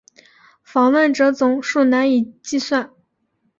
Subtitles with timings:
[0.63, 2.91] 访问者总数难以计算。